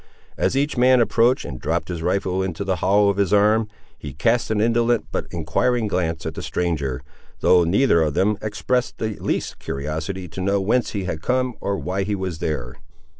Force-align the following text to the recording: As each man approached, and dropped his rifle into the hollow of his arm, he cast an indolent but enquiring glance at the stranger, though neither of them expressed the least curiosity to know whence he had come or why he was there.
As 0.35 0.57
each 0.57 0.77
man 0.77 0.99
approached, 0.99 1.45
and 1.45 1.61
dropped 1.61 1.89
his 1.89 2.01
rifle 2.01 2.41
into 2.41 2.63
the 2.63 2.77
hollow 2.77 3.09
of 3.09 3.17
his 3.17 3.31
arm, 3.31 3.67
he 3.99 4.13
cast 4.13 4.49
an 4.49 4.59
indolent 4.59 5.05
but 5.11 5.27
enquiring 5.29 5.87
glance 5.87 6.25
at 6.25 6.33
the 6.33 6.41
stranger, 6.41 7.01
though 7.41 7.63
neither 7.65 8.01
of 8.01 8.15
them 8.15 8.35
expressed 8.41 8.97
the 8.97 9.15
least 9.17 9.59
curiosity 9.59 10.27
to 10.29 10.41
know 10.41 10.59
whence 10.59 10.93
he 10.93 11.03
had 11.03 11.21
come 11.21 11.53
or 11.61 11.77
why 11.77 12.01
he 12.01 12.15
was 12.15 12.39
there. 12.39 12.77